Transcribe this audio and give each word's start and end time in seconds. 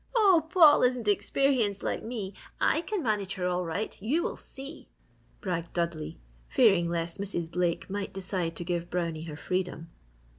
"Oh, 0.15 0.47
Paul 0.51 0.81
isn't 0.81 1.07
experienced 1.07 1.83
like 1.83 2.01
me! 2.01 2.33
I 2.59 2.81
can 2.81 3.03
manage 3.03 3.35
her 3.35 3.45
all 3.45 3.63
right, 3.63 3.95
you 4.01 4.23
will 4.23 4.35
see!" 4.35 4.87
bragged 5.41 5.73
Dudley, 5.73 6.19
fearing 6.49 6.89
lest 6.89 7.19
Mrs. 7.21 7.51
Blake 7.51 7.87
might 7.87 8.11
decide 8.11 8.55
to 8.55 8.63
give 8.63 8.89
Brownie 8.89 9.25
her 9.25 9.35
freedom. 9.37 9.91